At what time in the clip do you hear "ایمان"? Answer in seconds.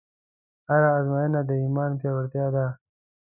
1.63-1.91